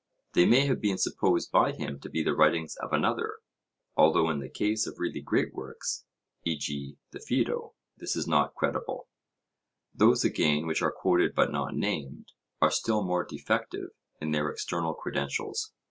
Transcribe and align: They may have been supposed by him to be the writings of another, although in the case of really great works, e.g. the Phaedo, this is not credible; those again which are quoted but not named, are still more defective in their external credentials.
They 0.33 0.47
may 0.47 0.65
have 0.65 0.81
been 0.81 0.97
supposed 0.97 1.51
by 1.51 1.73
him 1.73 1.99
to 1.99 2.09
be 2.09 2.23
the 2.23 2.33
writings 2.33 2.75
of 2.77 2.91
another, 2.91 3.35
although 3.95 4.31
in 4.31 4.39
the 4.39 4.49
case 4.49 4.87
of 4.87 4.95
really 4.97 5.21
great 5.21 5.53
works, 5.53 6.05
e.g. 6.43 6.97
the 7.11 7.19
Phaedo, 7.19 7.75
this 7.97 8.15
is 8.15 8.25
not 8.27 8.55
credible; 8.55 9.09
those 9.93 10.23
again 10.25 10.65
which 10.65 10.81
are 10.81 10.91
quoted 10.91 11.35
but 11.35 11.51
not 11.51 11.75
named, 11.75 12.31
are 12.59 12.71
still 12.71 13.03
more 13.05 13.23
defective 13.23 13.89
in 14.19 14.31
their 14.31 14.49
external 14.49 14.95
credentials. 14.95 15.71